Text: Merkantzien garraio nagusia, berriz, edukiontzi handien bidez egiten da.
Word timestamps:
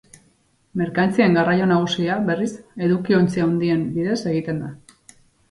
Merkantzien 0.79 1.37
garraio 1.39 1.67
nagusia, 1.71 2.15
berriz, 2.31 2.49
edukiontzi 2.87 3.45
handien 3.45 3.85
bidez 4.01 4.19
egiten 4.35 4.65
da. 4.65 4.73